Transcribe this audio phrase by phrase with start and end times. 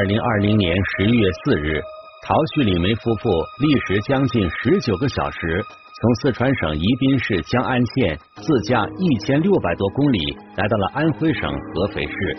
[0.00, 1.78] 二零二零年十一月四日，
[2.26, 3.28] 陶旭、李梅夫妇
[3.60, 5.62] 历时将近十九个小时，
[6.00, 12.36] 从四川省宜宾市江安县自驾一千六百多公里，来到了安徽省合肥市。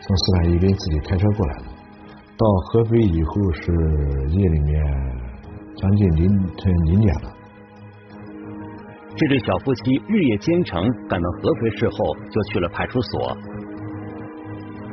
[0.00, 1.64] 从四川宜宾自己开车过来的，
[2.38, 3.70] 到合肥以后是
[4.30, 4.82] 夜里面
[5.76, 6.26] 将近凌
[6.56, 7.36] 晨零点了。
[9.14, 11.96] 这对小夫妻日夜兼程，赶到合肥市后
[12.30, 13.36] 就去了派出所。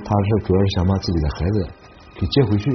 [0.08, 1.68] 他是主要是想把自己的孩子
[2.16, 2.72] 给接回去。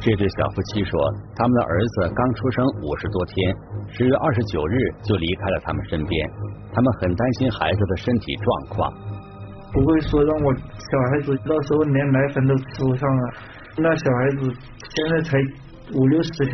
[0.00, 0.98] 这对小夫妻说，
[1.36, 3.54] 他们的儿子刚出生五十多天，
[3.92, 6.30] 十月二十九日就离开了他们身边，
[6.72, 8.92] 他们很担心孩子的身体状况。
[9.72, 13.22] 不会说让我小孩子到时候连奶粉都吃不上了，
[13.76, 14.56] 那小孩子
[14.88, 15.38] 现在才
[15.98, 16.52] 五六十天。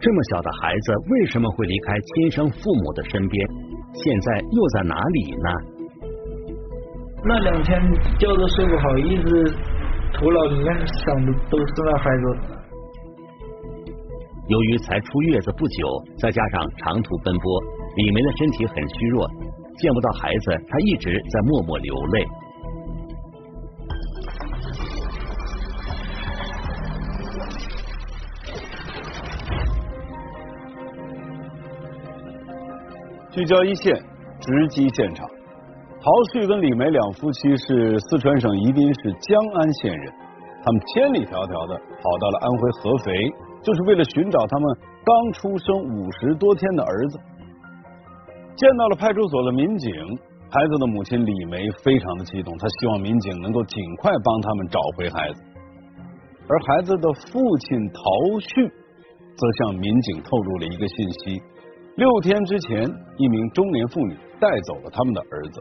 [0.00, 3.48] 这么小的孩子为什么会离开亲生父母的身边？
[3.92, 5.75] 现在又在哪里呢？
[7.28, 7.80] 那两天
[8.20, 9.52] 觉都睡不好，一直
[10.14, 12.22] 头脑里面想的都是那孩子。
[14.46, 17.60] 由于才出月子不久，再加上长途奔波，
[17.96, 19.28] 李梅的身体很虚弱，
[19.78, 22.24] 见不到孩子，她一直在默默流泪。
[33.32, 33.92] 聚焦一线，
[34.40, 35.35] 直击现场。
[36.06, 40.14] 陶旭跟李梅两夫妻是四川省宜宾市江安县人，
[40.62, 43.10] 他们千里迢迢的跑到了安徽合肥，
[43.58, 44.64] 就是为了寻找他们
[45.02, 47.18] 刚出生五十多天的儿子。
[48.54, 49.90] 见到了派出所的民警，
[50.46, 55.42] 孩子的母亲李梅非常的激动，她希望民警能够尽快帮他们找回孩子。
[56.46, 57.98] 而孩子的父亲陶
[58.38, 58.62] 旭
[59.34, 61.42] 则向民警透露了一个信息：
[61.98, 62.86] 六天之前，
[63.18, 65.60] 一名中年妇女带走了他们的儿子。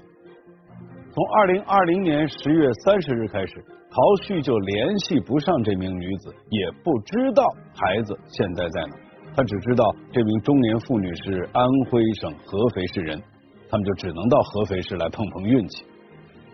[1.15, 7.41] 从二零二零年十月三十日开始，陶旭就联系不上这名女子，也不知道
[7.73, 8.97] 孩子现在在哪。
[9.33, 13.17] 他只知道这名中年妇女是安徽省合肥市人，
[13.69, 15.85] 他们就只能到合肥市来碰碰运气。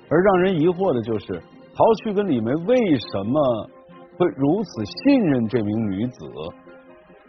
[0.08, 1.42] 而让人疑惑的就是，
[1.74, 3.68] 陶旭跟李梅为什么
[4.20, 6.20] 会如此信任这名女子？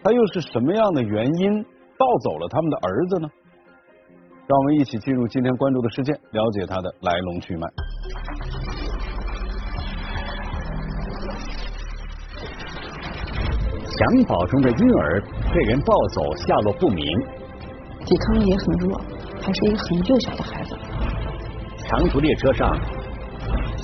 [0.02, 1.64] 他又是什么样的原因
[1.96, 3.28] 抱走了他们的儿子呢？
[4.44, 7.66] 让我们一起进入今天关注的事件，了解它的来龙去脉。
[13.86, 15.22] 襁褓中的婴儿
[15.54, 17.06] 被人抱走，下落不明，
[18.04, 19.00] 抵抗力也很弱，
[19.40, 20.76] 还是一个很幼小的孩子。
[21.86, 22.76] 长途列车上，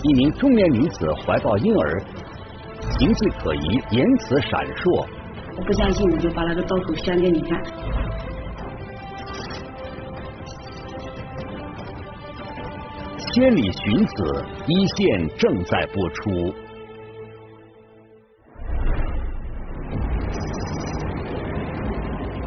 [0.02, 2.02] 一名中年女子怀抱婴儿，
[2.98, 5.06] 形迹可疑，言辞闪烁。
[5.56, 7.62] 我不相信，我就把那个刀口掀给你看。
[13.34, 16.54] 千里寻子一线正在播出。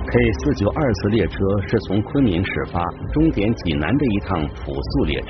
[0.07, 1.37] K 四九二次列车
[1.67, 2.83] 是从昆明始发，
[3.13, 5.29] 终点济南的一趟普速列车，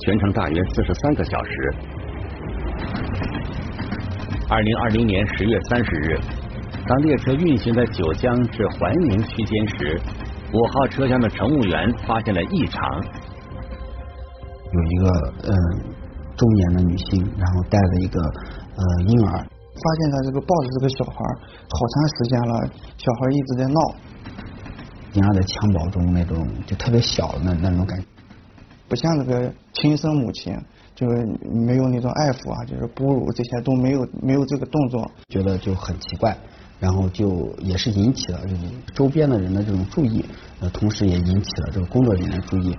[0.00, 1.74] 全程大约四十三个小时。
[4.48, 6.18] 二零二零年十月三十日，
[6.86, 10.00] 当列车运行在九江至怀宁区间时，
[10.52, 12.82] 五号车厢的乘务员发现了异常。
[14.72, 15.54] 有一个嗯
[16.36, 21.16] 中年的女性，然后带着一个呃婴儿，发现她这个抱着这个小孩
[21.68, 23.80] 好长时间了，小孩一直在闹，
[25.12, 28.04] 婴儿在襁褓中那种就特别小的那那种感觉，
[28.88, 30.56] 不像那个亲生母亲，
[30.94, 31.26] 就是
[31.66, 36.36] 没有那种爱抚啊，就是哺乳这些都没有没有这个动作，觉得就很奇怪，
[36.78, 40.24] 然后就也是引起了这种周边的人的这种注意，
[40.60, 42.76] 呃，同时也引起了这个工作人员的注意。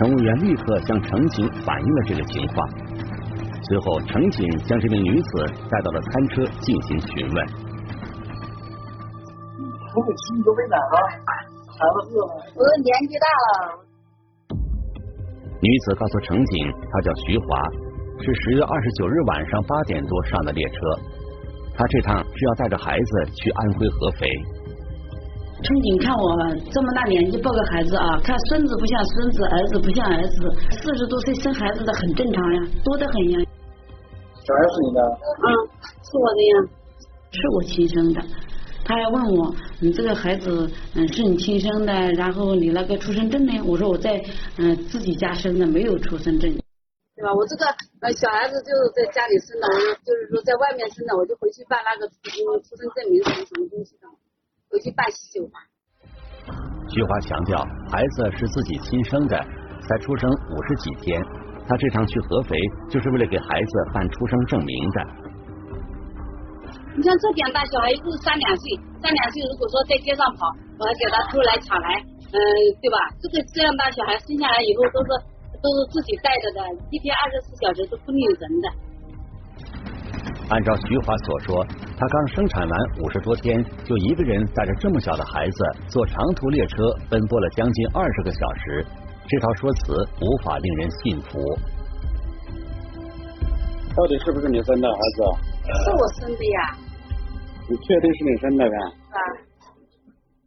[0.00, 2.66] 乘务员立刻向乘警反映了这个情况，
[3.68, 7.46] 随后乘警将这名女子带到了餐车进行询问。
[9.92, 12.32] 我给吃你都没奶了，孩子饿了。
[12.56, 13.76] 我都年纪大了。
[15.60, 17.44] 女子告诉乘警，她叫徐华，
[18.20, 20.78] 是十月二十九日晚上八点多上的列车，
[21.76, 24.26] 她这趟是要带着孩子去安徽合肥。
[25.62, 26.24] 乘警看我
[26.72, 33.38] 这么大年纪抱个孩子啊，看孙子不像孙子，儿子不像儿子，四十多岁生孩子的很正常呀，多得很呀。
[34.40, 35.00] 小孩是你的？
[35.02, 35.48] 嗯，
[36.02, 36.54] 是我的呀，
[37.32, 38.22] 是我亲生的。
[38.82, 43.52] 他还问我，你这个孩子嗯是你亲生的，然后你那个出生证呢？
[43.66, 44.22] 我说我在
[44.56, 46.50] 嗯自己家生的，没有出生证。
[46.50, 47.34] 对吧？
[47.34, 47.66] 我这个
[48.00, 54.08] 呃小孩子就是在家里生的，我就是说在外面生的，我就回去办那个出生证明什么什么东西的。
[54.70, 55.58] 回去办喜酒吧。
[56.94, 57.58] 徐华强调，
[57.90, 61.20] 孩子是自己亲生的，才出生五十几天，
[61.66, 62.56] 他这趟去合肥
[62.88, 64.98] 就是为了给孩子办出生证明的。
[66.96, 70.46] 你像这点大小孩都是三两岁，三两岁如果说在街上跑，
[70.78, 71.98] 我还给他偷来抢来，
[72.30, 72.38] 嗯，
[72.82, 72.98] 对吧？
[73.22, 75.08] 这个这样大小孩生下来以后都是
[75.62, 76.58] 都是自己带着的，
[76.90, 78.66] 一天二十四小时都不领人的。
[80.50, 81.64] 按照徐华所说，
[81.96, 86.76] 他刚生产完五十多天，就一个人带着这么小的孩子坐长途列车
[87.08, 88.84] 奔波了将近二十个小时，
[89.28, 91.38] 这套说辞无法令人信服。
[93.96, 95.22] 到底是不是你生的孩子？
[95.84, 96.76] 是我生的呀。
[97.68, 98.76] 你确定是你生的呗？
[98.76, 99.18] 啊。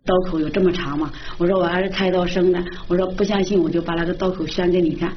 [0.05, 1.09] 刀口有这么长吗？
[1.37, 2.59] 我说我还是开刀生的。
[2.89, 5.09] 我说不相信，我就把那个刀口掀给你看。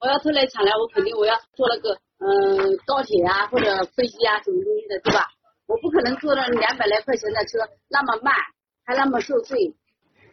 [0.00, 5.26] 我要偷来抢来，我肯定我要做那个嗯高铁啊或者飞机啊什么东西的，对吧？
[5.66, 7.58] 我不可能坐了两百来块钱的车
[7.88, 8.34] 那么慢，
[8.84, 9.74] 还那么受罪。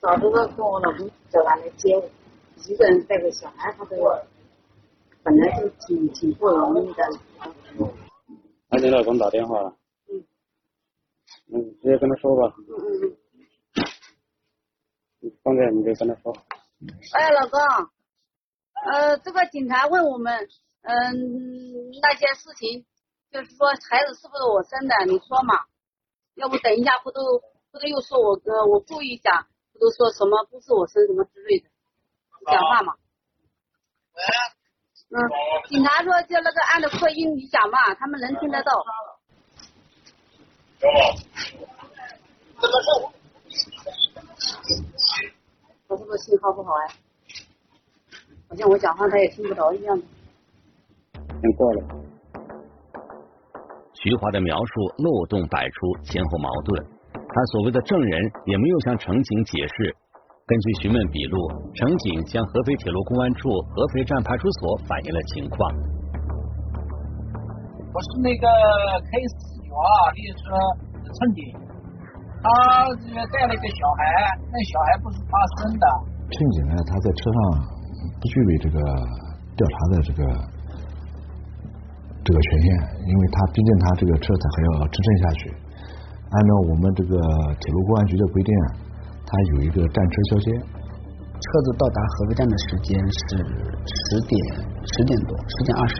[0.01, 2.09] 早知道跟我老公叫他来接我，
[2.67, 3.95] 一个人带个小孩，他都
[5.23, 7.03] 本来就挺挺不容易的。
[8.69, 9.75] 那你老公打电话了？
[10.09, 10.23] 嗯。
[11.53, 12.55] 嗯，直接跟他说吧。
[12.57, 13.17] 嗯嗯
[15.21, 15.31] 嗯。
[15.43, 16.35] 放这你就跟他说。
[17.13, 17.59] 哎，老公，
[18.91, 20.47] 呃，这个警察问我们，
[20.81, 22.85] 嗯，那些事情，
[23.31, 25.05] 就是说孩子是不是我生的？
[25.05, 25.65] 你说嘛？
[26.35, 27.41] 要不等一下不都
[27.71, 31.69] 不都又说我哥我故意讲，不都说什么不是我生什么之类的，
[32.51, 32.95] 讲话嘛？
[34.13, 34.21] 喂。
[35.13, 35.19] 嗯，
[35.67, 38.71] 警察说就那个按的扩音你讲嘛，他们能听得到。
[40.79, 43.13] 怎么说？
[45.87, 46.95] 我这个信号不好哎，
[48.47, 50.05] 好像我讲话他也听不着一样的。
[51.41, 51.79] 听过了。
[53.93, 56.85] 徐华的描述漏洞百出，前后矛盾。
[57.13, 59.95] 他所谓的证人也没有向乘警解释。
[60.45, 61.37] 根据询问笔录，
[61.73, 65.71] 乘警向合肥铁路公安处合肥站派出所反映了情况。
[67.93, 70.43] 我是那个 K 四九二列车
[71.03, 71.39] 的乘警，
[72.43, 72.47] 他
[73.05, 74.03] 这个带了一个小孩，
[74.51, 75.85] 那小孩不是他生的。
[76.31, 77.39] 乘警呢，他在车上
[78.19, 78.79] 不具备这个
[79.55, 80.23] 调查的这个
[82.23, 82.67] 这个权限，
[83.07, 85.41] 因为他毕竟他这个车子还要支撑下去。
[86.31, 87.17] 按照我们这个
[87.59, 88.53] 铁路公安局的规定。
[89.23, 93.39] 他有一个战车交接，车子到达合肥站的时间是
[93.87, 94.35] 十点
[94.83, 95.95] 十点多，十点二十。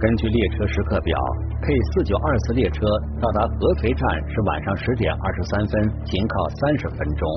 [0.00, 1.12] 根据列车时刻表
[1.60, 2.80] ，K 四九二次列车
[3.20, 4.00] 到达合肥站
[4.32, 7.28] 是晚上十点二十三分，停靠三十分钟。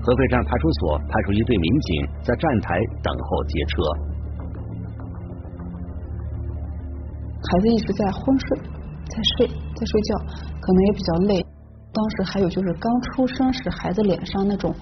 [0.00, 4.15] 合肥站派出所派出一队民警在站台等候接车。
[7.48, 10.18] 孩子一直在昏睡，在睡，在睡觉，
[10.60, 11.46] 可能也比较累。
[11.92, 14.74] 当时还有就是刚出生时孩子脸上那种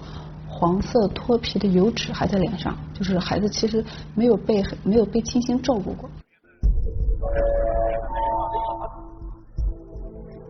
[0.47, 3.83] 黄色脱皮的油脂还在脸上，就是孩子其实
[4.15, 6.09] 没有被没有被精心照顾过。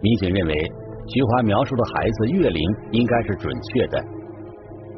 [0.01, 0.53] 民警认为
[1.07, 4.03] 徐华描述的孩子月龄应该是准确的，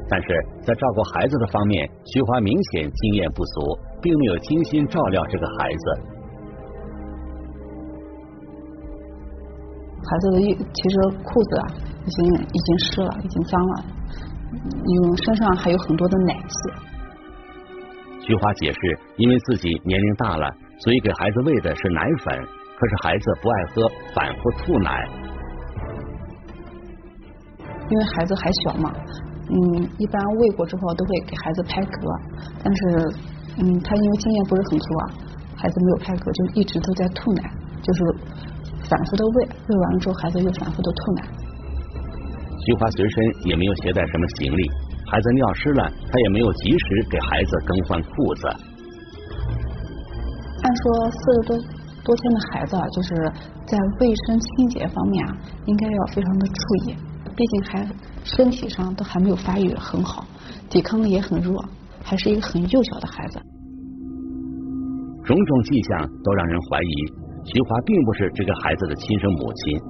[0.08, 0.28] 但是
[0.62, 6.17] 在照顾孩子的方面，徐华明显经验不足，并没有精心照料这个孩子。
[10.04, 11.66] 孩子的衣其实裤子啊
[12.06, 13.84] 已经已经湿了，已经脏了，
[14.86, 16.72] 因为身上还有很多的奶渍。
[18.20, 18.78] 菊花解释，
[19.16, 20.48] 因为自己年龄大了，
[20.80, 22.38] 所以给孩子喂的是奶粉，
[22.78, 25.08] 可是孩子不爱喝，反复吐奶。
[27.90, 28.92] 因为孩子还小嘛，
[29.48, 32.20] 嗯，一般喂过之后都会给孩子拍嗝，
[32.62, 32.80] 但是
[33.58, 35.04] 嗯，他因为经验不是很足啊，
[35.56, 37.50] 孩子没有拍嗝，就一直都在吐奶，
[37.82, 38.00] 就是。
[38.88, 41.28] 反复的喂，喂完了之后，孩子又反复的吐奶。
[42.64, 44.62] 菊花随身也没有携带什么行李，
[45.06, 48.48] 孩子尿湿了，他也没有及时给孩子更换裤子。
[50.60, 51.58] 按说四十多
[52.04, 53.14] 多天的孩子啊，就是
[53.66, 56.96] 在卫生清洁方面啊，应该要非常的注意，
[57.36, 57.88] 毕竟还
[58.24, 60.26] 身体上都还没有发育很好，
[60.68, 61.64] 抵抗力也很弱，
[62.02, 63.38] 还是一个很幼小的孩子。
[65.24, 67.27] 种种迹象都让人怀疑。
[67.48, 69.80] 徐华并不是这个孩子的亲生母亲。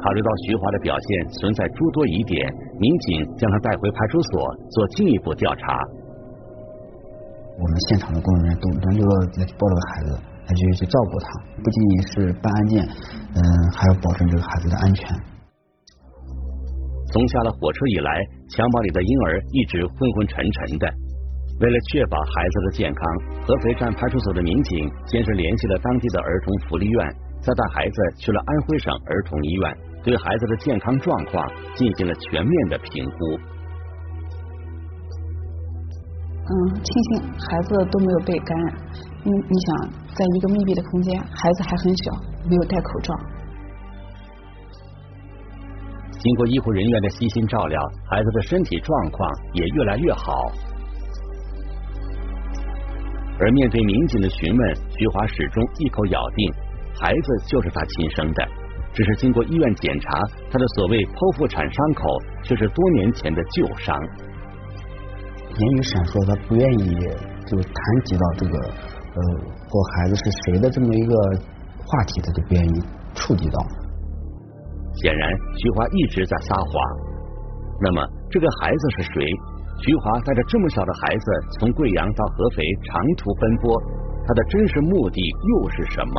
[0.00, 2.40] 考虑到徐华的表现存在诸多疑点，
[2.80, 5.78] 民警将他带回派出所做进一步调查。
[7.56, 10.08] 我们现场的工作人员都轮流来抱这个孩子，
[10.48, 11.28] 来去去照顾他，
[11.62, 12.84] 不仅仅是办案件，
[13.36, 13.40] 嗯，
[13.72, 15.08] 还要保证这个孩子的安全。
[17.12, 18.10] 从下了火车以来，
[18.48, 20.84] 襁褓里的婴儿一直昏昏沉沉的。
[21.60, 23.04] 为了确保孩子的健康，
[23.46, 33.38] 合肥站派出所的民警先是联系了当地的儿童福利院，再带孩子去了安徽省儿童医院，对孩子的健康状况进行了全面的评估。
[36.46, 38.74] 嗯，庆幸孩子都没有被感染。
[39.24, 42.12] 因为你想，在一个密闭的空间，孩子还很小，
[42.50, 43.14] 没有戴口罩。
[46.18, 47.80] 经过医护人员的悉心照料，
[48.10, 50.50] 孩子的身体状况也越来越好。
[53.38, 56.52] 而面对民警的询问，徐华始终一口咬定，
[57.00, 58.48] 孩子就是他亲生的。
[58.92, 60.08] 只是经过医院检查，
[60.50, 62.06] 他的所谓剖腹产伤口
[62.44, 63.98] 却是多年前的旧伤。
[65.50, 66.94] 言语闪烁，他不愿意
[67.46, 69.18] 就谈及到这个呃，
[69.66, 71.14] 或孩子是谁的这么一个
[71.82, 72.74] 话题，他就不愿意
[73.14, 73.58] 触及到。
[75.02, 75.26] 显然，
[75.58, 76.70] 徐华一直在撒谎。
[77.82, 79.26] 那么，这个孩子是谁？
[79.82, 81.24] 徐华带着这么小的孩子
[81.58, 83.82] 从贵阳到合肥长途奔波，
[84.26, 86.14] 他的真实目的又是什么？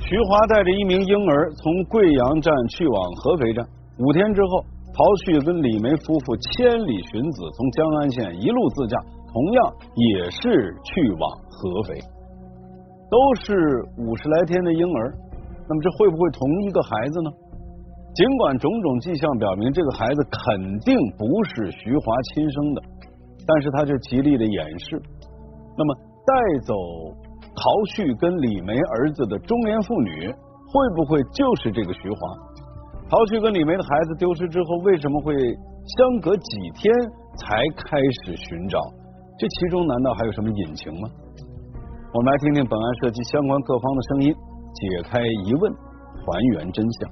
[0.00, 3.66] 徐华带着一名婴儿从贵阳站去往合肥站，
[3.98, 8.98] 五天之后，陶旭跟李梅夫妇千里寻子，从江安县一路自驾。
[9.32, 11.98] 同样也是去往合肥，
[13.10, 15.14] 都是五十来天的婴儿，
[15.68, 17.30] 那么这会不会同一个孩子呢？
[18.14, 22.04] 尽管种种迹象表明这个孩子肯定不是徐华
[22.34, 22.82] 亲生的，
[23.46, 25.00] 但是他就极力的掩饰。
[25.78, 25.94] 那么
[26.26, 26.34] 带
[26.66, 26.74] 走
[27.56, 27.62] 陶
[27.94, 32.18] 旭跟李梅儿子的中年妇女，会不会就是这个徐华？
[33.08, 35.34] 陶旭跟李梅的孩子丢失之后，为什么会
[35.96, 36.92] 相隔几天
[37.36, 38.78] 才开始寻找？
[39.38, 41.08] 这其中难道还有什么隐情吗？
[42.12, 44.34] 我们来听听本案涉及相关各方的声音，
[44.74, 47.10] 解开疑问，还原真相。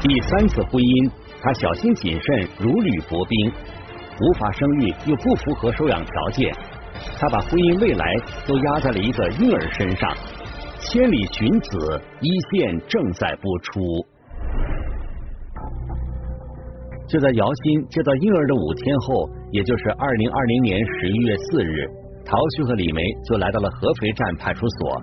[0.00, 1.10] 第三次婚姻，
[1.42, 3.52] 他小心谨慎，如履薄冰，
[4.20, 6.54] 无法生育又不符合收养条件，
[7.18, 8.06] 他把婚姻未来
[8.46, 10.08] 都压在了一个婴儿身上。
[10.80, 13.80] 千里寻子一线正在播出。
[17.08, 21.88] 就在姚鑫接到婴儿的五天后，也就是二零二零年十一月四日，
[22.24, 25.02] 陶旭和李梅就来到了合肥站派出所。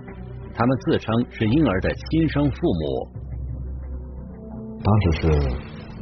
[0.54, 3.08] 他们自称是婴儿的亲生父母。
[4.82, 5.28] 当时是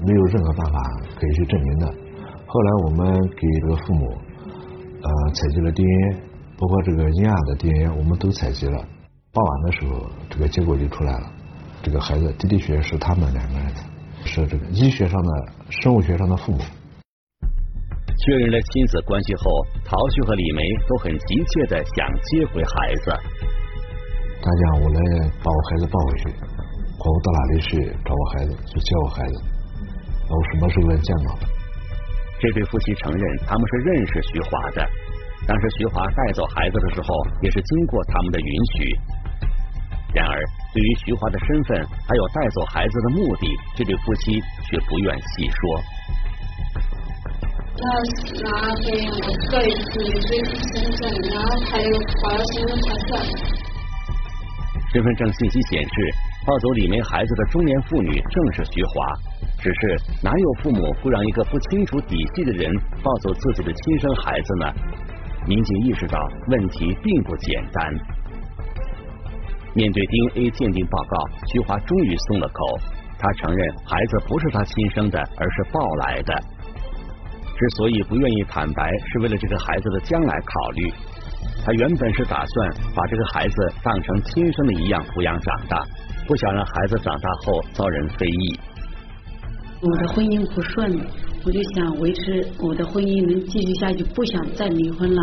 [0.05, 0.79] 没有任何办法
[1.19, 1.87] 可以去证明的。
[2.47, 4.11] 后来我们给这个父母
[5.03, 6.21] 呃采集了 DNA，
[6.59, 8.77] 包括这个婴儿的 DNA，我们都采集了。
[9.33, 11.33] 傍晚的时候，这个结果就出来了，
[11.83, 13.73] 这个孩子的的确是他们两个人。
[14.27, 15.31] 是这个医学上的、
[15.69, 16.59] 生物学上的父母。
[18.23, 23.11] 确认了亲子关系后，陶旭和李梅都很急切的想接回孩子。
[24.41, 25.01] 大家：“我来
[25.43, 26.25] 把我孩子抱回去，
[26.97, 29.43] 管我到哪里去找我孩子，去接我孩子。
[30.29, 31.39] 那我什么时候能见到？”
[32.41, 34.87] 这对夫妻承认他们是认识徐华的，
[35.47, 37.09] 当时徐华带走孩子的时候，
[37.43, 38.99] 也是经过他们的允许。
[40.15, 40.39] 然而，
[40.73, 45.83] 对于徐华的身份还有带走孩子的目的，这对夫妻却不愿细说。
[47.77, 47.83] 他
[48.43, 49.19] 拿给我
[49.51, 50.31] 盖你身
[50.63, 51.03] 份证，
[51.35, 51.91] 然后还有
[52.23, 52.79] 发身份
[53.09, 53.11] 证。
[54.93, 55.95] 身份证信息显示，
[56.47, 58.95] 抱走李梅孩子的中年妇女正是徐华。
[59.59, 62.71] 只是哪有父母会让一个不清楚底细的人
[63.03, 64.73] 抱走自己的亲生孩子呢？
[65.47, 67.93] 民警意识到问题并不简单。
[69.75, 71.17] 面对 DNA 鉴定报告，
[71.53, 72.79] 徐华终于松了口。
[73.19, 76.43] 他承认孩子不是他亲生的，而是抱来的。
[77.57, 80.93] 之所以不愿意坦白，是为了这个孩子的将来考虑。
[81.65, 85.83] 他原本是打算把这个孩子当成亲生的一样抚养长大，
[86.27, 88.61] 不想让孩子长大后遭人非议。
[89.81, 90.93] 我的婚姻不顺，
[91.45, 95.23] 我就想维持我的婚姻能继续下去，不想再离婚了，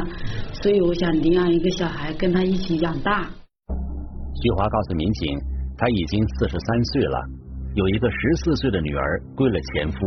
[0.54, 3.28] 所以我想领养一个小孩跟他一起养大。
[4.42, 5.38] 徐华告诉民警，
[5.78, 7.18] 他已经四十三岁了，
[7.76, 10.00] 有一个十四岁的女儿归了前夫。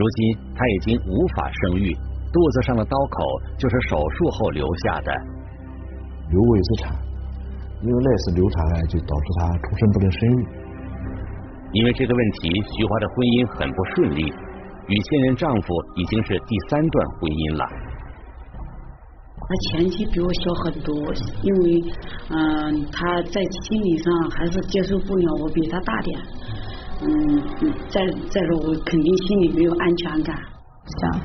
[0.00, 1.92] 如今她已经无法生育，
[2.32, 3.20] 肚子上的刀口
[3.58, 5.12] 就是手术后留下的。
[6.30, 6.96] 流位自产，
[7.82, 10.46] 因为那次流产呢，就导致她终身不能生育。
[11.72, 17.64] 因为这个问题，徐华的婚姻很不顺利，与现任丈夫已经是第三段婚姻了。
[19.36, 20.94] 他前妻比我小很多，
[21.42, 21.82] 因为
[22.30, 26.14] 嗯，他在心理上还是接受不了我比他大点，
[27.02, 27.08] 嗯，
[27.88, 30.36] 再再说我肯定心里没有安全感，
[31.00, 31.20] 想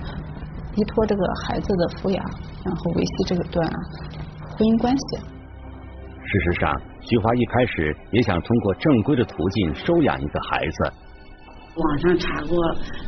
[0.75, 2.23] 依托这个孩子的抚养，
[2.63, 3.67] 然后维系这个段
[4.57, 5.17] 婚姻关系。
[6.25, 10.93] 事实上，徐华一开始也想通过正规的途径收养一个孩子。
[11.75, 12.57] 网上查过，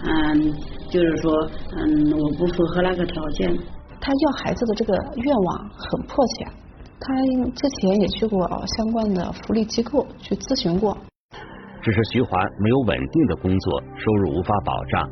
[0.04, 0.54] 嗯，
[0.90, 1.32] 就是说，
[1.72, 3.58] 嗯，我不符合那个条件。
[4.00, 6.46] 他要孩子的这个愿望很迫切，
[7.00, 7.16] 他
[7.56, 8.48] 之前也去过
[8.78, 10.96] 相关的福利机构去咨询过。
[11.82, 15.10] 只是徐华没有稳定的工作，收入无法保障。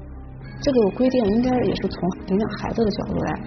[0.62, 3.42] 这个规定应该也是从领养孩子的角度来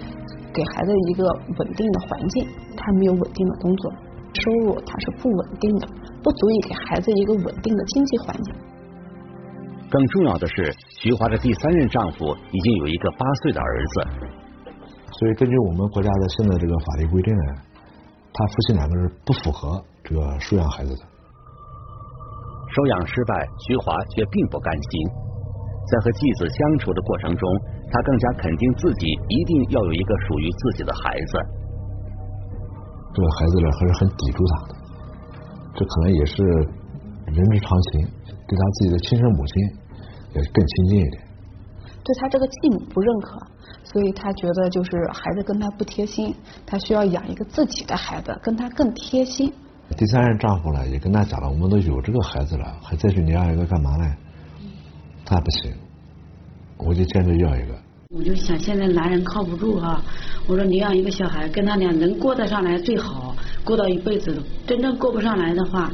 [0.53, 1.25] 给孩子一个
[1.57, 2.47] 稳定的环境。
[2.77, 3.91] 他没有稳定的工作，
[4.33, 5.87] 收入他是不稳定的，
[6.23, 8.55] 不足以给孩子一个稳定的经济环境。
[9.89, 14.01] 更重要的是，徐华的第三任丈夫已经有一个八岁的儿子。
[15.19, 17.53] 所以，根据我们国家的现在这个法律规定呢，
[18.31, 21.01] 他夫妻两个人不符合这个收养孩子的。
[22.79, 23.35] 收养失败，
[23.67, 24.91] 徐华却并不甘心。
[25.91, 27.43] 在和继子相处的过程中，
[27.91, 31.33] 他更加肯定自己一定要有一个属于自己的孩子。
[33.11, 34.75] 这个孩子呢，还是很抵触他的，
[35.75, 36.41] 这可能也是
[37.25, 38.07] 人之常情，
[38.47, 39.53] 对他自己的亲生母亲
[40.35, 41.23] 也更亲近一点。
[42.01, 43.37] 对他这个继母不认可，
[43.83, 46.33] 所以他觉得就是孩子跟他不贴心，
[46.65, 49.51] 他需要养一个自己的孩子，跟他更贴心。
[49.97, 54.15] 第三任丈夫呢，也跟他讲了，我们都有这个孩子了，还再去领养一个干嘛呢？
[55.25, 55.73] 他不行，
[56.77, 57.75] 我就坚持要一个。
[58.15, 60.01] 我就想，现在男人靠不住哈，
[60.47, 64.41] 我说领养一个小孩，跟他俩能过得上来最好，过到一辈子。
[64.65, 65.91] 真正过不上来的话，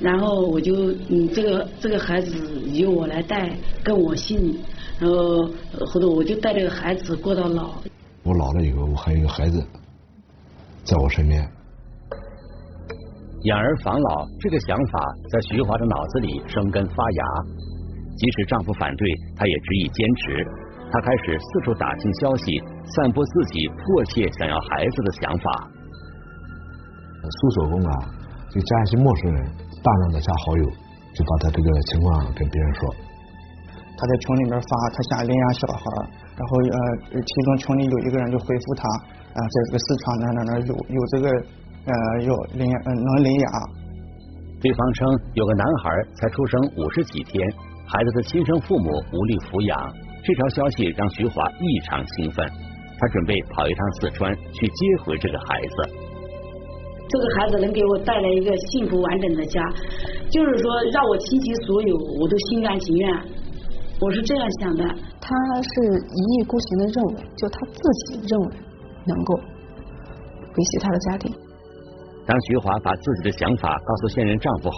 [0.00, 2.34] 然后我就嗯，这个这个孩子
[2.72, 4.58] 由我来带，跟我姓，
[4.98, 5.44] 然后
[5.86, 7.74] 后头我就带这个孩子过到老。
[8.22, 9.64] 我老了以后，我还有一个孩子
[10.82, 11.48] 在我身边。
[13.44, 14.96] 养儿防老这个想法
[15.28, 17.22] 在徐华的脑子里生根发芽，
[18.16, 19.04] 即使丈夫反对，
[19.36, 20.40] 她也执意坚持。
[20.88, 22.56] 她开始四处打听消息，
[22.96, 25.44] 散播自己迫切想要孩子的想法。
[27.20, 27.92] 苏所工啊，
[28.48, 29.44] 就加一些陌生人，
[29.84, 30.64] 大量的加好友，
[31.12, 32.88] 就把他这个情况跟别人说。
[32.96, 35.84] 他在群里面发，他想领养小孩，
[36.32, 38.88] 然后呃，其中群里有一个人就回复他，
[39.36, 41.28] 啊，在这个四川哪哪哪有有这个。
[41.86, 43.46] 呃，有领养，嗯，能领养。
[44.60, 47.46] 对方称有个男孩才出生五十几天，
[47.84, 49.76] 孩子的亲生父母无力抚养。
[50.24, 52.48] 这条消息让徐华异常兴奋，
[52.96, 55.76] 他准备跑一趟四川去接回这个孩子。
[57.04, 59.60] 这个孩子能给我带来一个幸福完整的家，
[60.32, 63.04] 就是说让我倾其所有，我都心甘情愿。
[64.00, 64.82] 我是这样想的。
[65.20, 65.28] 他
[65.60, 65.70] 是
[66.00, 68.56] 一意孤行的认为，就他自己认为
[69.04, 71.43] 能够维系他的家庭。
[72.26, 74.76] 当徐华把自己的想法告诉现任丈夫后，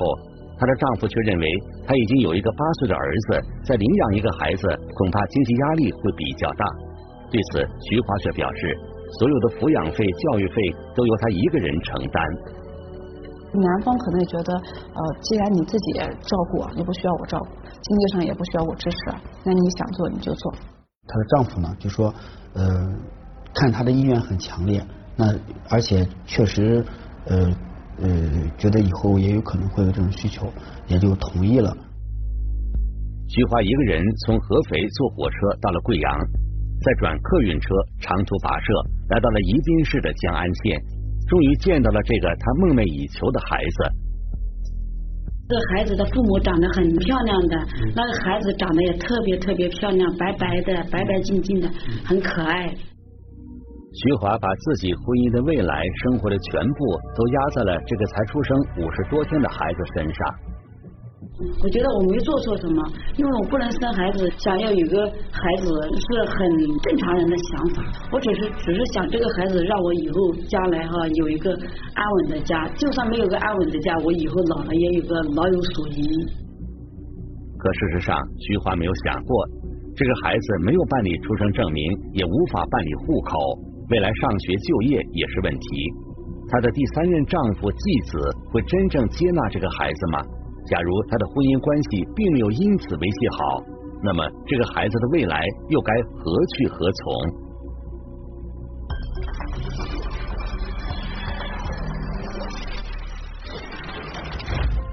[0.58, 1.46] 她的丈夫却认为
[1.86, 6.66] 她已经有一个八岁的儿子，再领养一个孩子恐怕经济压力会比较大。
[7.30, 8.74] 对此，徐华却表示，
[9.18, 10.54] 所有的抚养费、教育费
[10.94, 12.18] 都由她一个人承担。
[13.54, 15.92] 男方可能也觉得，呃，既然你自己
[16.26, 17.46] 照顾，你不需要我照顾，
[17.80, 18.98] 经济上也不需要我支持，
[19.44, 20.52] 那你想做你就做。
[21.06, 22.12] 她的丈夫呢，就说，
[22.54, 22.90] 呃，
[23.54, 24.82] 看她的意愿很强烈，
[25.14, 25.32] 那
[25.70, 26.84] 而且确实。
[27.28, 27.54] 呃
[27.98, 28.08] 呃，
[28.58, 30.46] 觉得以后也有可能会有这种需求，
[30.86, 31.74] 也就同意了。
[33.28, 36.12] 菊花一个人从合肥坐火车到了贵阳，
[36.80, 37.68] 再转客运车
[38.00, 38.72] 长途跋涉，
[39.08, 40.78] 来到了宜宾市的江安县，
[41.26, 43.78] 终于见到了这个他梦寐以求的孩子。
[45.48, 47.54] 这孩子的父母长得很漂亮的，
[47.94, 51.70] 那个孩子长得也特别特别漂亮，白白的，白白净净的，
[52.04, 52.74] 很可爱。
[53.96, 55.72] 徐华把自己婚姻的未来、
[56.04, 56.80] 生活的全部
[57.16, 60.20] 都压在了这个才出生五十多天的孩子身上。
[61.36, 62.80] 我觉得我没做错什么，
[63.16, 66.36] 因为我不能生孩子，想要有个孩子是很
[66.84, 67.80] 正常人的想法。
[68.12, 70.92] 我只是只是想这个孩子让我以后将来哈
[71.24, 76.04] 有一个安稳的家，就算没有个安稳的家，我以后老了也有个老有所依。
[77.56, 79.48] 可事实上，徐华没有想过，
[79.96, 81.80] 这个孩子没有办理出生证明，
[82.12, 83.32] 也无法办理户口。
[83.88, 85.66] 未来上学就业也是问题，
[86.50, 88.18] 她的第三任丈夫继子
[88.50, 90.18] 会真正接纳这个孩子吗？
[90.66, 93.62] 假如她的婚姻关系并没有因此维系好，
[94.02, 97.46] 那么这个孩子的未来又该何去何从？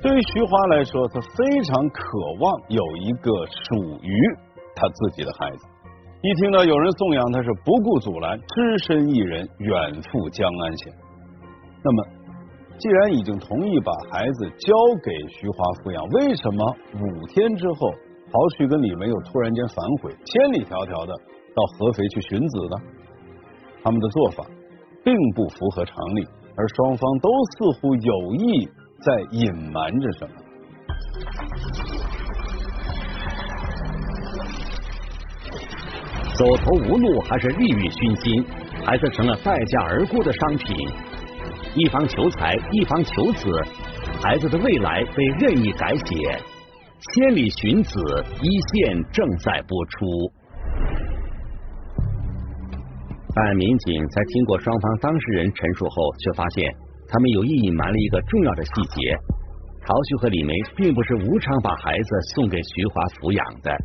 [0.03, 1.97] 对于徐华来说，她非常渴
[2.39, 4.13] 望有一个属于
[4.75, 5.72] 她自己的孩子。
[6.23, 10.93] 一听到有人送养，他是不顾阻拦，只身一人远赴江安县。
[11.83, 12.05] 那么，
[12.77, 14.71] 既然已经同意把孩子交
[15.03, 16.63] 给徐华抚养，为什么
[16.95, 17.91] 五天之后，
[18.31, 21.11] 郝旭跟李梅又突然间反悔，千里迢迢的
[21.53, 22.77] 到合肥去寻子呢？
[23.83, 24.45] 他们的做法
[25.03, 28.63] 并不符合常理，而双方都似乎有意
[29.03, 30.35] 在隐瞒着什么。
[36.35, 38.43] 走投无路还是利欲熏心，
[38.83, 40.75] 孩子成了待价而沽的商品。
[41.75, 43.47] 一方求财，一方求子，
[44.19, 46.39] 孩子的未来被任意改写。
[47.13, 47.99] 千里寻子
[48.41, 50.31] 一线正在播出。
[53.35, 56.73] 办案民警在听过双方当事人陈述后，却发现
[57.09, 59.15] 他们有意隐瞒了一个重要的细节：
[59.85, 63.77] 陶旭和李梅并不是无偿把孩子送给徐华抚养的。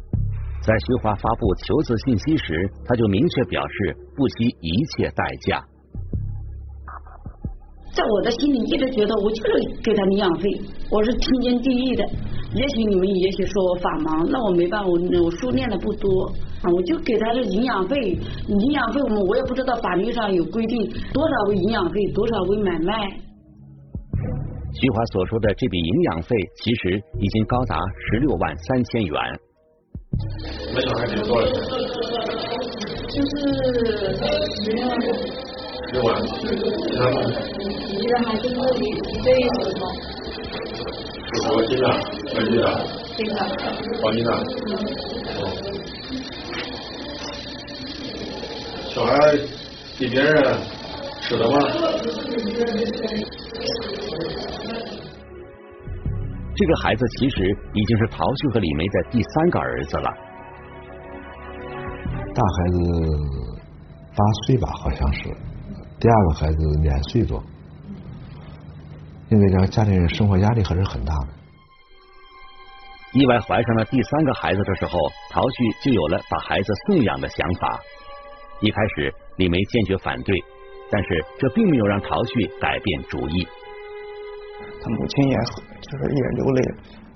[0.68, 5.64] 在徐华发布求子信息时，他就明确表示不惜一切代价。
[7.94, 12.04] 在我的心里一直觉得我就是给他领养费，我是天经地义的。
[12.52, 14.92] 也许你们也许说我法盲，那我没办法，我
[15.24, 16.31] 我书念的不多，
[16.70, 17.96] 我就给他的营养费，
[18.46, 22.92] 营养费我们我也不知道法律上有规定多少为营养费，多少为买卖。
[24.76, 27.81] 徐华所说的这笔营养费，其实已经高达
[28.12, 29.16] 十六万三千元。
[30.74, 31.46] 那小孩给多少？
[33.09, 33.31] 就是
[34.57, 34.90] 十六万。
[35.87, 36.40] 十六万，其
[36.96, 37.16] 他呢？
[37.88, 39.81] 一个孩子是一一个月多少？
[41.31, 41.85] 是黄金的，
[42.35, 42.61] 黄金的。
[43.16, 43.33] 对的。
[44.02, 44.28] 黄金的。
[48.90, 49.11] 小孩
[49.98, 50.33] 给别人
[51.22, 51.54] 舍得吗？
[56.59, 60.11] 这个孩子其实已经是陶旭和李梅的第三个儿子了。
[62.35, 62.79] 大孩子
[64.16, 65.23] 八岁吧，好像是。
[66.01, 67.40] 第二个孩子两岁多。
[69.29, 71.29] 应该讲，家里人生活压力还是很大的。
[73.12, 74.99] 意外怀上了第三个孩子的时候，
[75.31, 77.79] 陶旭就有了把孩子送养的想法。
[78.61, 80.42] 一开始，李梅坚决反对，
[80.90, 83.47] 但是这并没有让陶旭改变主意。
[84.83, 85.37] 他母亲也
[85.81, 86.62] 就是也流泪，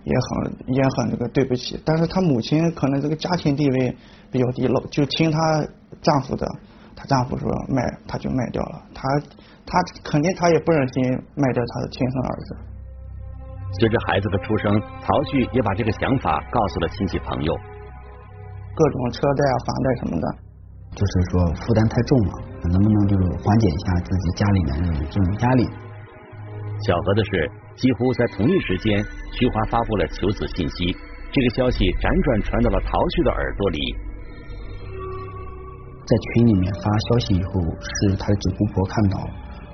[0.05, 1.81] 也很也很那个对不起。
[1.85, 3.97] 但是她母亲可能这个家庭地位
[4.31, 5.67] 比较低落，就听她
[6.01, 6.47] 丈夫的，
[6.97, 8.83] 她丈夫说卖，她就卖掉了。
[8.95, 9.03] 她。
[9.65, 11.05] 她肯定她也不忍心
[11.37, 12.57] 卖掉她的亲生儿子。
[13.79, 17.55] 随着孩子的出生，曹旭也把这个想法告诉了亲戚朋友。
[18.75, 20.27] 各种车贷啊、房贷什么的，
[20.97, 22.33] 就是说负担太重了，
[22.73, 25.65] 能不能就是缓解一下自己家里面的这种压力？
[26.83, 30.97] 巧合的是，几乎在同一时间，徐华发布了求子信息，
[31.33, 33.79] 这个消息辗转传到了陶旭的耳朵里。
[36.05, 39.19] 在群里面发消息以后，是他的九姑婆看到。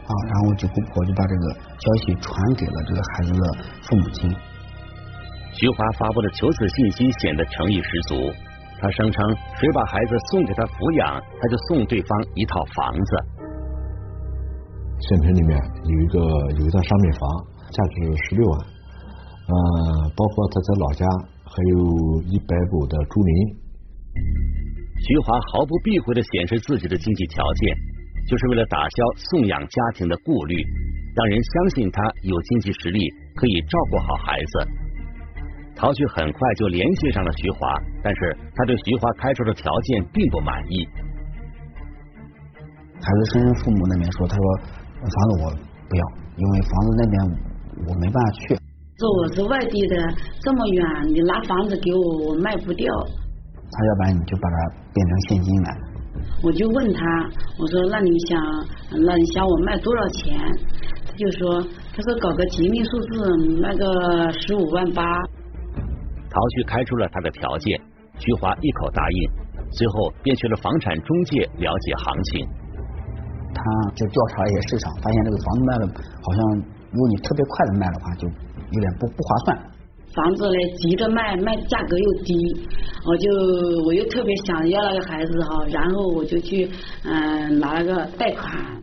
[0.09, 3.45] 啊，然后九姑婆就把这个消息传给了这个孩子的
[3.85, 4.25] 父母亲。
[5.53, 8.33] 徐华发布的求子信息显得诚意十足，
[8.81, 9.21] 他声称
[9.61, 13.13] 谁把孩子送给他抚养，他就送对方一套房子。
[14.97, 16.19] 县城里面有一个
[16.57, 17.23] 有一套商品房，
[17.71, 18.61] 价值十六万，
[19.49, 21.05] 呃，包括他在老家
[21.45, 21.77] 还有
[22.23, 23.33] 一百亩的竹林。
[24.99, 27.77] 徐华毫不避讳的显示自己的经济条件。
[28.29, 30.55] 就是为了打消送养家庭的顾虑，
[31.17, 33.01] 让人相信他有经济实力，
[33.35, 34.69] 可以照顾好孩子。
[35.75, 40.87] 陶旭很快就联系上了徐华，但是他对徐华开出的条件并不满意。
[43.01, 44.45] 孩子生父母那边说，他说
[45.01, 45.51] 房子我
[45.89, 46.05] 不要，
[46.37, 47.17] 因为房子那边
[47.87, 48.57] 我没办法去。
[48.99, 49.97] 说我是外地的，
[50.43, 52.93] 这么远，你拿房子给我，我卖不掉。
[53.71, 54.57] 他要不然你就把它
[54.93, 55.79] 变成现金来。
[56.43, 57.01] 我就问他，
[57.59, 58.43] 我说那你想，
[58.91, 60.37] 那你想我卖多少钱？
[61.07, 61.63] 他就说，
[61.95, 65.03] 他说搞个吉利数字，卖个十五万八。
[66.31, 67.81] 陶旭开出了他的条件，
[68.19, 69.31] 徐华一口答应，
[69.71, 72.49] 随后便去了房产中介了解行情。
[73.55, 73.63] 他
[73.95, 75.87] 就调查一些市场，发现这个房子卖的，
[76.23, 79.59] 好像如果你特别快的卖的话，就有点不不划算。
[80.15, 82.35] 房子嘞急着卖，卖价格又低，
[83.05, 83.31] 我就
[83.87, 86.69] 我又特别想要那个孩子哈，然后我就去
[87.05, 88.83] 嗯拿了个贷款，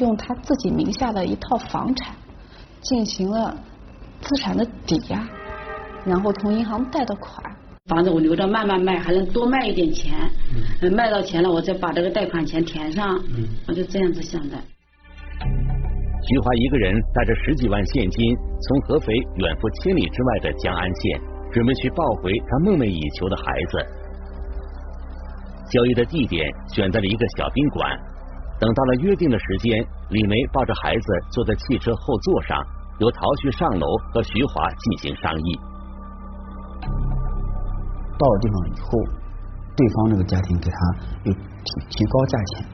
[0.00, 2.14] 用他自己名下的一套房产
[2.82, 3.56] 进行了
[4.20, 5.26] 资产的抵押，
[6.04, 7.42] 然后从银行贷的款，
[7.86, 10.14] 房子我留着慢慢卖，还能多卖一点钱，
[10.92, 13.18] 卖到钱了我再把这个贷款钱填上，
[13.66, 14.56] 我就这样子想的。
[16.26, 21.20] 徐华一个人带着十几万现金，从合肥远赴千里之外的江安县，
[21.52, 23.78] 准备去抱回他梦寐以求的孩子。
[25.70, 26.42] 交易的地点
[26.74, 27.86] 选在了一个小宾馆。
[28.58, 29.78] 等到了约定的时间，
[30.10, 32.58] 李梅抱着孩子坐在汽车后座上，
[32.98, 35.48] 由陶旭上楼和徐华进行商议。
[38.18, 38.98] 到了地方以后，
[39.76, 40.78] 对方这个家庭给他
[41.22, 41.38] 又提
[41.90, 42.66] 提高价钱。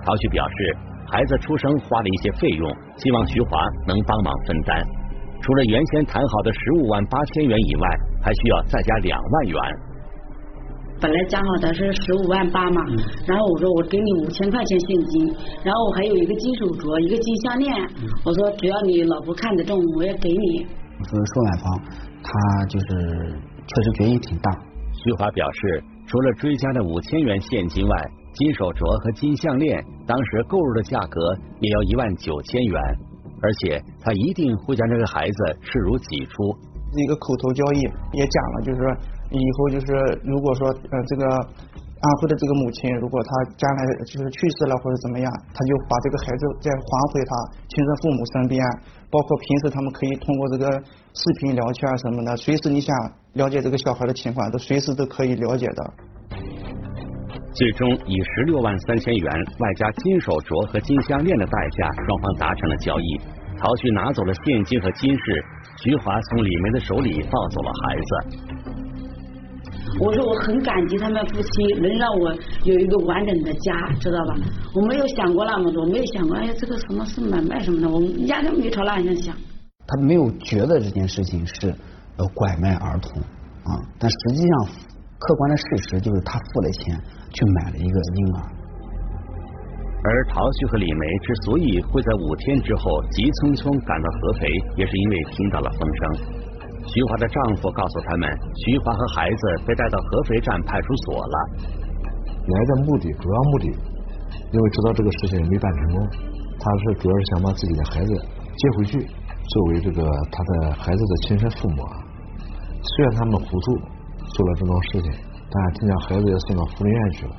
[0.00, 0.91] 陶旭表示。
[1.12, 4.82] 孩子出生花了一些费用，希望徐华能帮忙分担。
[5.42, 7.88] 除了原先谈好的十五万八千元以外，
[8.22, 9.60] 还需要再加两万元。
[11.02, 12.80] 本来讲好的是十五万八嘛，
[13.26, 15.26] 然后我说我给你五千块钱现金，
[15.62, 17.68] 然后我还有一个金手镯，一个金项链，
[18.24, 20.64] 我说只要你老婆看得中，我也给你。
[20.96, 21.66] 我说说买房，
[22.24, 22.30] 他
[22.72, 22.88] 就是
[23.68, 24.48] 确实决议挺大。
[25.04, 27.94] 徐华表示，除了追加的五千元现金外，
[28.32, 31.16] 金手镯和金项链当时购入的价格
[31.60, 32.76] 也要一万九千元，
[33.40, 36.52] 而且他一定会将这个孩子视如己出。
[37.00, 37.80] 一个口头交易
[38.12, 38.84] 也讲了，就是说
[39.30, 39.86] 以后就是
[40.22, 47.32] 如果说呃这个安徽的这个母亲，如果她将来就是去世了或者怎么样，他就把这个孩子再还回他
[47.72, 48.60] 亲生父母身边，
[49.08, 50.68] 包括平时他们可以通过这个
[51.16, 52.94] 视频聊天什么的，随时你想
[53.32, 55.80] 了解这个小孩的情况，都随时都可以了解的。
[57.54, 63.20] 最终以十六万三千元外加金手镯和金项链的代价，双方达成了交易。
[63.60, 65.44] 曹旭拿走了现金和金饰，
[65.84, 68.10] 徐华从李梅的手里抱走了孩子。
[70.00, 72.32] 我说我很感激他们夫妻能让我
[72.64, 74.34] 有一个完整的家，知道吧？
[74.74, 79.36] 我没有想过那么多，没有想过哎呀这个什么是买卖什么的，我们压根没朝那样想。
[79.86, 81.68] 他没有觉得这件事情是
[82.16, 83.20] 呃拐卖儿童
[83.64, 84.66] 啊，但实际上
[85.18, 86.98] 客观的事实就是他付了钱
[87.32, 88.38] 去买了一个婴儿。
[90.04, 92.82] 而陶旭和李梅之所以会在五天之后
[93.14, 96.00] 急匆匆赶到合肥，也是因为听到了风声。
[96.82, 98.26] 徐华的丈夫告诉他们，
[98.66, 101.36] 徐华和孩子被带到合肥站派出所了。
[102.26, 103.66] 来的目的，主要目的，
[104.50, 106.02] 因为知道这个事情没办成功，
[106.58, 108.10] 他是主要是想把自己的孩子
[108.58, 110.02] 接回去，作为这个
[110.34, 112.02] 他的孩子的亲生父母啊。
[112.82, 113.78] 虽然他们糊涂
[114.18, 115.12] 做了这种事情，
[115.52, 117.36] 但听见孩子要送到福利院去了。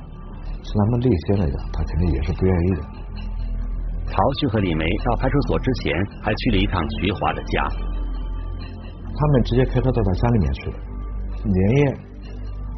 [0.62, 2.82] 从他们内心来讲，他肯定也是不愿意的。
[4.06, 7.68] 曹旭和李梅到派出所之前，还去了一趟徐华的家。
[9.16, 10.76] 他们直接开车到他家里面去了，
[11.44, 11.92] 连夜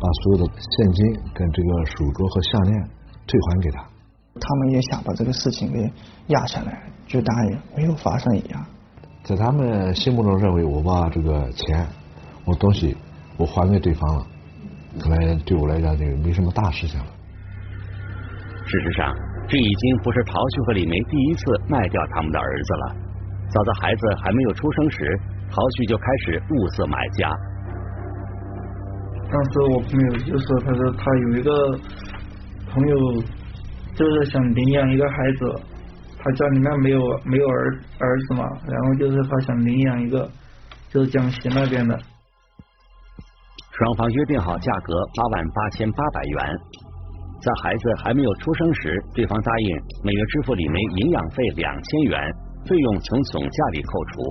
[0.00, 2.90] 把所有的现金跟这个手镯和项链
[3.26, 3.84] 退还给他。
[4.40, 5.90] 他们也想把这个事情给
[6.28, 7.36] 压下来，就当
[7.76, 8.66] 没有发生一样。
[9.22, 11.86] 在他们心目中认为，我把这个钱、
[12.44, 12.96] 我东西
[13.38, 14.26] 我还给对方了，
[15.00, 17.06] 可能对我来讲这个没什么大事情了。
[18.64, 19.14] 事实上，
[19.46, 22.96] 这已经不是陶旭和李梅第一次卖掉他们的儿子了。
[23.48, 27.30] 早在孩子还没有出生时，陶旭就开始物色买家。
[29.30, 31.78] 当时我朋友就说，他说他有一个
[32.70, 33.22] 朋友，
[33.94, 35.60] 就是想领养一个孩子，
[36.18, 40.28] 他家里面没有没有儿儿子嘛，然后就是他想领养一个，
[40.90, 41.96] 就是江西那边的。
[43.76, 46.40] 双方约定好价格八万八千八百元。
[47.42, 52.18] 在孩子还没有出生时，对方答应每月支付李梅营养费两千元，
[52.64, 54.22] 费用从总价里扣除。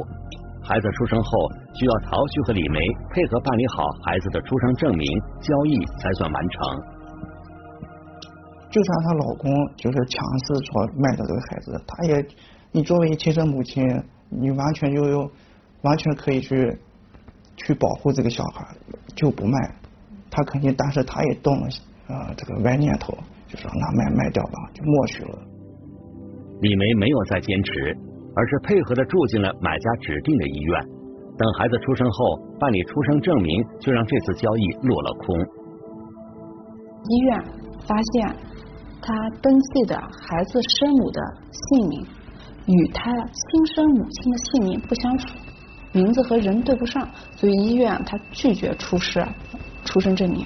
[0.64, 1.30] 孩子出生后，
[1.76, 2.80] 需要陶旭和李梅
[3.14, 5.06] 配合办理好孩子的出生证明，
[5.40, 6.60] 交易才算完成。
[8.72, 12.26] 就算她老公就是强势说卖掉这个孩子，她也，
[12.72, 13.86] 你作为亲生母亲，
[14.28, 15.32] 你完全就有
[15.84, 16.76] 完全可以去
[17.58, 18.66] 去保护这个小孩，
[19.16, 19.58] 就不卖。
[20.30, 21.68] 他肯定，但是他也动了。
[22.08, 25.40] 啊，这个歪念头，就说那卖卖掉吧，就默许了。
[26.62, 27.98] 李梅没有再坚持，
[28.36, 30.82] 而是配合的住进了买家指定的医院。
[31.38, 35.36] 等孩子出生后，办理出生证明，就让这次交易落了空。
[37.10, 37.44] 医院
[37.88, 38.36] 发现
[39.02, 42.06] 他登记的孩子生母的姓名
[42.68, 45.28] 与他亲生母亲的姓名不相符，
[45.96, 49.26] 名字和人对不上，所以医院他拒绝出示
[49.86, 50.46] 出生证明。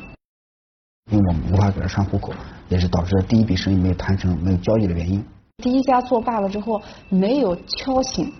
[1.11, 2.31] 因为我们无法给他上户口，
[2.69, 5.25] 也是导致了第一笔生意没有谈成、没有交易的原因。
[5.57, 8.31] 第一家作罢了之后，没有敲醒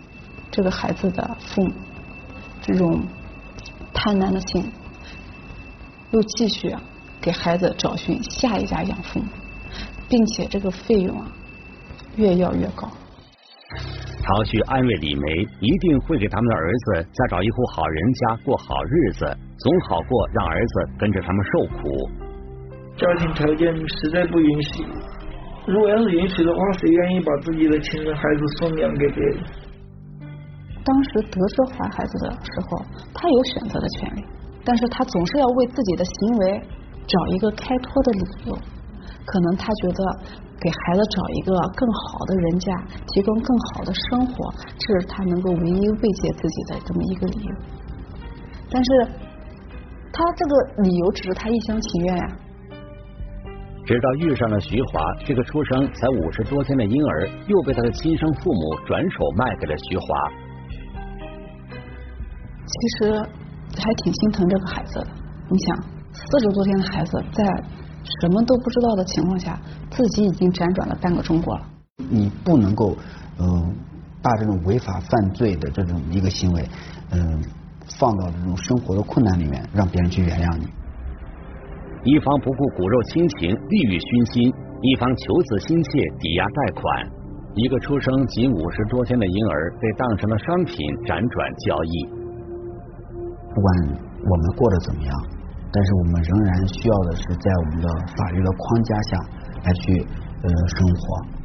[0.52, 1.74] 这个孩子的父母
[2.62, 3.02] 这种
[3.91, 4.72] 贪婪的心，
[6.12, 6.76] 又继续
[7.19, 9.26] 给孩子找寻下一家养父母，
[10.08, 11.26] 并且这个费用啊
[12.17, 12.88] 越要越高。
[14.30, 19.26] 曹旭安慰李梅，一定会给他们的儿子再找一户好人家过好日子，
[19.58, 21.89] 总好过让儿子跟着他们受苦。
[22.96, 24.86] 家庭条件实在不允许，
[25.65, 29.38] 如果要是允许的话，谁愿意把自己的亲生孩子送养给别人？
[30.86, 34.24] 当时得知怀孩子的时候，他有选择的权利，
[34.63, 36.62] 但是他总是要为自己的行为
[37.08, 38.58] 找一个开脱的理由。
[39.30, 40.02] 可能他觉得
[40.60, 42.74] 给孩子找一个更好的人家，
[43.13, 47.56] 提供更好的生活，这是他能够唯一慰藉自己的这么一个理由。
[48.72, 48.89] 但是
[50.12, 52.26] 他这个理由只是他一厢情愿呀。
[53.86, 60.06] 直到遇上了徐华，这个出生才五十多天的婴儿又被他的亲生父母转手卖给了徐华。
[62.65, 63.13] 其实
[63.78, 65.08] 还挺心疼这个孩子的，
[65.50, 65.78] 你想，
[66.13, 67.44] 四十多天的孩子在
[68.22, 71.63] 什么都不知道的情况下，自己已经辗转了半个中国了。
[72.10, 72.98] 你不能够
[73.39, 73.76] 嗯
[74.22, 76.67] 把这种违法犯罪的这种一个行为
[77.12, 77.43] 嗯
[78.00, 80.67] 放到这种生活的困难里面，让别人去原谅你。
[82.06, 86.84] 一方不顾骨肉亲情，利欲熏心；一方求子心切，抵押贷款。
[87.56, 92.06] 一个出生仅五十多天的婴儿被当成了商品辗转交易。
[93.54, 93.67] 不管
[94.24, 95.12] 我们过得怎么样，
[95.72, 99.18] 但是我们仍然需要的是在我们的法律的框架下
[99.66, 100.02] 来去
[100.44, 101.02] 呃生活。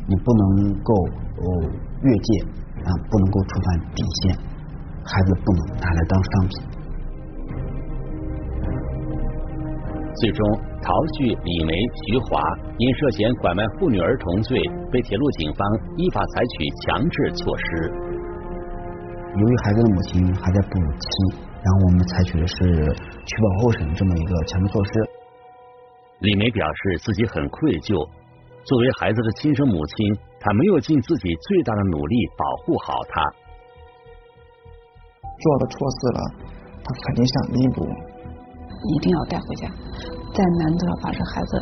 [0.07, 0.95] 你不能够
[1.41, 1.47] 哦
[2.03, 2.29] 越界
[2.85, 4.37] 啊，不能够触犯底线，
[5.05, 6.53] 孩子不能拿来当商品。
[10.17, 11.75] 最终，陶旭、李梅、
[12.07, 12.41] 徐华
[12.79, 14.61] 因涉嫌拐卖妇女儿童罪，
[14.93, 17.93] 被铁路警方依法采取强制措施。
[19.37, 21.09] 由于孩子的母亲还在哺乳期，
[21.65, 22.57] 然后我们采取的是
[23.25, 24.93] 取保候审这么一个强制措施。
[26.21, 27.97] 李梅表示自己很愧疚，
[28.69, 29.97] 作为孩子的亲生母亲，
[30.39, 33.25] 她没有尽自己最大的努力保护好他。
[35.25, 36.21] 做的错事了，
[36.85, 37.89] 他肯定想弥补。
[38.85, 39.65] 一定要带回家，
[40.37, 41.53] 再难都要把这孩子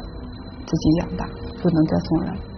[0.66, 1.24] 自己养大，
[1.62, 2.51] 不能再送人。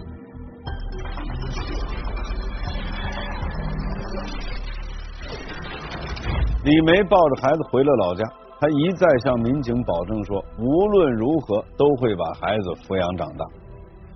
[6.65, 8.23] 李梅抱着孩子回了老家，
[8.59, 13.45] 她一再向民警保证说，无论如何都会把孩子抚养长大。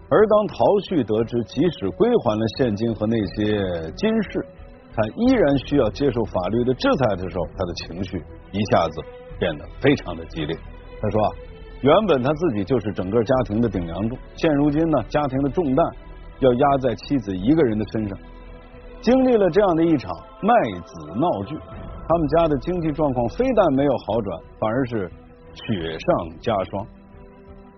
[0.09, 0.57] 而当陶
[0.89, 4.43] 旭得知，即使归还了现金和那些金饰，
[4.95, 8.17] 他依然需要接受法律的制裁的时候，他的情绪
[8.51, 9.01] 一下子。
[9.39, 10.53] 变得非常的激烈。
[11.01, 11.29] 他说啊，
[11.79, 15.85] 原本他自己就是整个家庭的顶梁柱，现如今呢，家庭的重担
[16.39, 18.17] 要压在妻子一个人的身上。
[18.99, 21.57] 经历了这样的一场卖子闹剧，
[22.09, 25.11] 他们家的经济状况非但没有好转，反而是
[25.53, 26.87] 雪上加霜。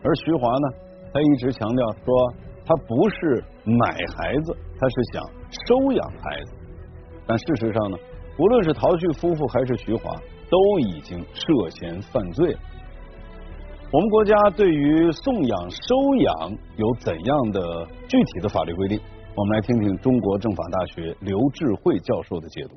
[0.01, 0.67] 而徐华呢，
[1.13, 2.33] 他一直强调说，
[2.65, 3.85] 他不是买
[4.17, 5.23] 孩子，他是想
[5.67, 6.53] 收养孩子。
[7.27, 7.97] 但事实上呢，
[8.39, 10.15] 无论是陶旭夫妇还是徐华。
[10.51, 12.59] 都已经涉嫌犯罪了。
[13.89, 18.99] 我们国家对于送养、收养有怎样的具体的法律规定？
[19.33, 22.75] 我们来听听中国政法大学刘智慧教授的解读。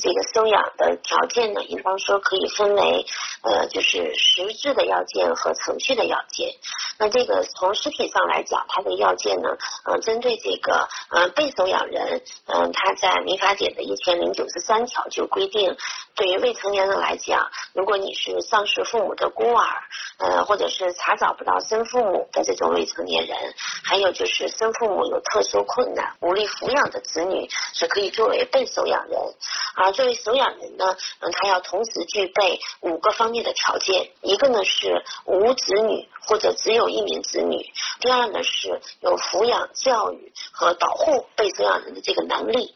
[0.00, 3.04] 这个收养的条件呢，应当说可以分为
[3.42, 6.54] 呃，就是实质的要件和程序的要件。
[6.98, 15.76] 那这个从实体上来讲，它的要件呢，呃，针对这个呃被收养人，嗯，他在民法典的一千零九十三条就规定，
[16.14, 19.66] 对于未成年人来讲，如果你是丧失父母的孤儿，
[20.18, 23.36] 呃，或者是查找不到生父母的这种未成年人，
[23.84, 29.18] 还有就是生父母有特殊困难无力抚养的子女，是可以作为被收养人。
[29.82, 42.74] 而作为收养人呢，嗯，他要同时具备五个方面的条件，一个呢是无子女或者只有一名子女，第二呢是有抚养、教育和保护被收养人的这个能力，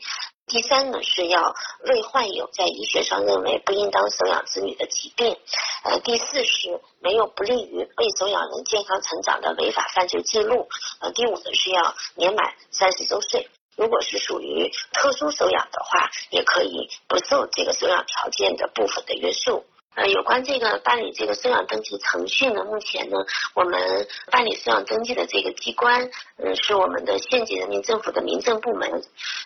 [0.49, 5.37] 第三呢是要未患有在医学上认为不应当收养子女的疾病，
[5.85, 10.69] 呃，第四是没有不利于被收养人健康成长的违法犯罪记录，
[11.01, 13.49] 呃，第五呢是要年满三十周岁。
[13.77, 19.67] 如果是属于特殊收养的话，也可以不受这个收养条件的部分的约束。
[19.97, 23.17] 呃，有关这个办理这个收养登记的程序呢，目前呢，
[23.55, 29.03] 我们办理收养登记的这个机关，嗯，是我们的县级人民政府的民政部门。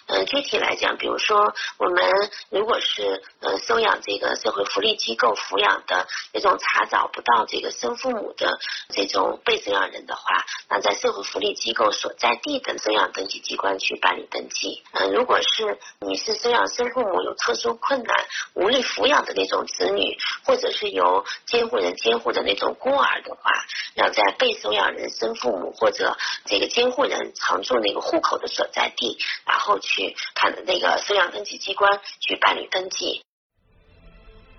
[0.09, 2.05] 嗯，具体来讲，比如说我们
[2.51, 8.59] 如果是呃收养这个社会福利机构抚养的那种查找不到这个生父母的
[8.89, 14.83] 这种被收养人的话，那在社会福利机构所在地的收养登记机关去办理登记。
[14.94, 20.19] 嗯，如果是你是收养生父母有特殊困难无力抚养的那种子女。
[20.45, 23.51] 或者是由监护人监护的那种孤儿的话，
[23.95, 29.17] 要在被收养人生父母或者这个监护人常住那个户口的所在地，
[29.47, 33.23] 然后去看那个收养登记机关去办理登记。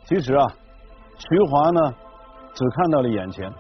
[0.06, 0.46] 其实啊，
[1.18, 1.94] 徐华呢
[2.54, 3.52] 只看到了眼前，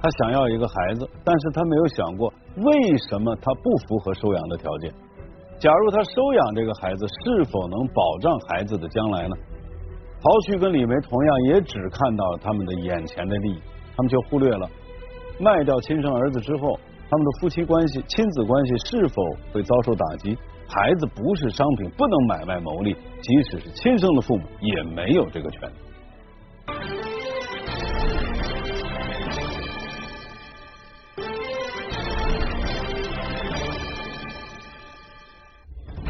[0.00, 4.92] 他想要一个孩子，但是他没有想过为什么他不符合收养的条件。
[5.60, 9.36] 假如他收养这个孩子，是否能保障孩子的将来呢？
[10.22, 13.60] 陶旭跟李梅同样也只看到了他们的眼前的利益，
[13.96, 14.70] 他们却忽略了
[15.40, 16.78] 卖掉亲生儿子之后，
[17.10, 20.38] 他们的夫妻关系、亲子关系是否会遭受打击。
[20.68, 25.74] 孩子不是商品，不能买卖牟利，即使是亲生的父母也没有这个权利。